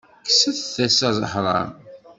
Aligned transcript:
Kkset-as 0.27 0.99
aḥram. 1.25 1.69